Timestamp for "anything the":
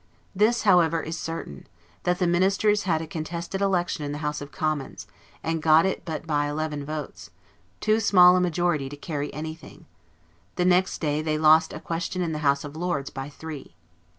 9.31-10.65